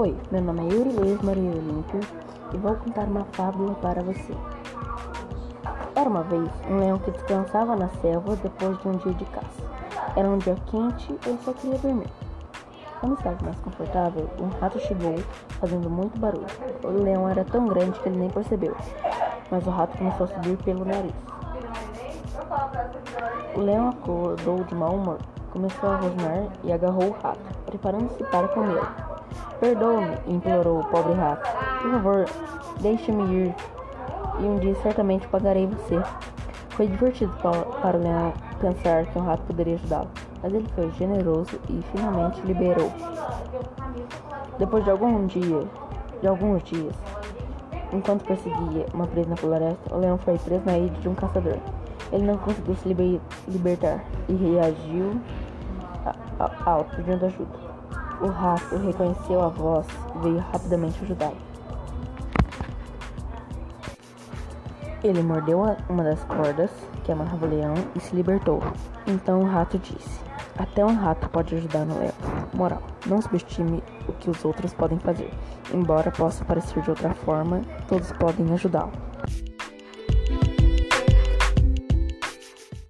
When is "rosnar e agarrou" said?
25.96-27.08